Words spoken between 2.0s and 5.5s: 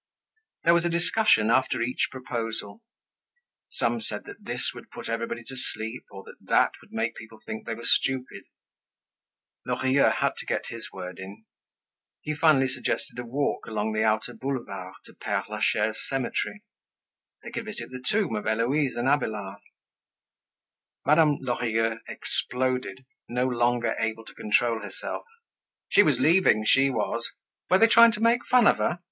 proposal. Some said that this would put everybody